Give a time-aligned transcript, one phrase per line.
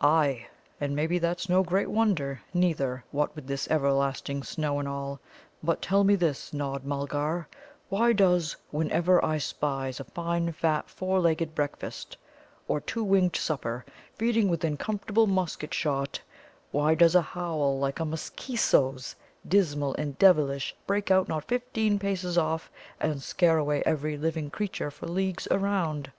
[0.00, 0.46] "Ay,
[0.80, 5.18] and maybe that's no great wonder, neether, what with this everlasting snow and all.
[5.60, 7.48] But tell me this, Nod Mulgar:
[7.88, 12.16] Why does, whenever I spies a fine fat four legged breakfast
[12.68, 13.84] or two winged supper
[14.14, 16.20] feeding within comfortable musket shot
[16.70, 19.16] why does a howl like a M'keesoe's,
[19.48, 22.70] dismal and devilish, break out not fifteen paces off,
[23.00, 26.12] and scare away every living creature for leagues around?